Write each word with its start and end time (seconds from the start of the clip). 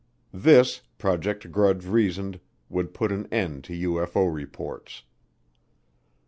This, 0.33 0.81
Project 0.97 1.51
Grudge 1.51 1.85
reasoned, 1.85 2.39
would 2.69 2.95
put 2.95 3.11
an 3.11 3.27
end 3.31 3.63
to 3.65 3.73
UFO 3.91 4.33
reports. 4.33 5.03